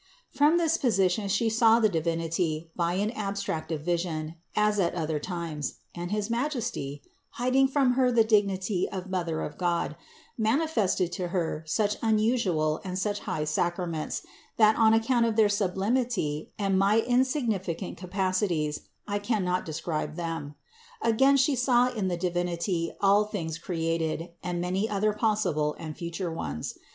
[0.35, 0.35] 101.
[0.35, 5.75] From this position She saw the Divinity by an abstractive vision, as at other times,
[5.93, 9.95] and his Majesty, hiding from Her the dignity of Mother of God,
[10.39, 14.25] mani fested to Her such unusual and such high sacraments,
[14.57, 20.55] that on account of their sublimity and my insignificant capacities, I cannot describe them.
[21.03, 26.31] Again She saw in the Divinity all things created and many other possible and future
[26.31, 26.73] ones.